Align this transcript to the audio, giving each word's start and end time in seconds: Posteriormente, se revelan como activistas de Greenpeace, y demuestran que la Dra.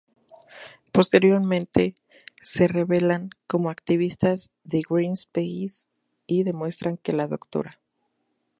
Posteriormente, 0.91 1.93
se 2.41 2.67
revelan 2.67 3.29
como 3.45 3.69
activistas 3.69 4.49
de 4.63 4.81
Greenpeace, 4.89 5.89
y 6.25 6.41
demuestran 6.43 6.97
que 6.97 7.13
la 7.13 7.27
Dra. 7.27 7.79